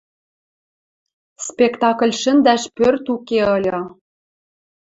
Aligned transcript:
Спектакль 1.47 2.13
шӹндӓш 2.21 2.63
пӧрт 2.75 3.05
уке 3.13 3.39
ыльы. 3.55 3.81